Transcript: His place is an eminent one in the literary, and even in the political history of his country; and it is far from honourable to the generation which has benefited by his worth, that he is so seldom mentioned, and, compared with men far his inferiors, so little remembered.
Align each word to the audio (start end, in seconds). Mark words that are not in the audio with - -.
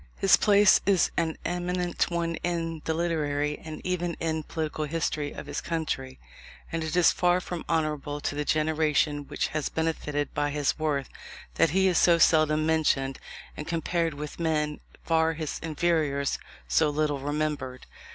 His 0.17 0.35
place 0.35 0.81
is 0.87 1.11
an 1.15 1.37
eminent 1.45 2.09
one 2.09 2.33
in 2.37 2.81
the 2.85 2.93
literary, 2.95 3.59
and 3.63 3.79
even 3.83 4.15
in 4.19 4.37
the 4.37 4.43
political 4.47 4.85
history 4.85 5.31
of 5.31 5.45
his 5.45 5.61
country; 5.61 6.17
and 6.71 6.83
it 6.83 6.95
is 6.95 7.11
far 7.11 7.39
from 7.39 7.63
honourable 7.69 8.19
to 8.21 8.33
the 8.33 8.43
generation 8.43 9.27
which 9.27 9.49
has 9.49 9.69
benefited 9.69 10.33
by 10.33 10.49
his 10.49 10.79
worth, 10.79 11.07
that 11.53 11.69
he 11.69 11.87
is 11.87 11.99
so 11.99 12.17
seldom 12.17 12.65
mentioned, 12.65 13.19
and, 13.55 13.67
compared 13.67 14.15
with 14.15 14.39
men 14.39 14.79
far 15.03 15.33
his 15.33 15.59
inferiors, 15.61 16.39
so 16.67 16.89
little 16.89 17.19
remembered. 17.19 17.85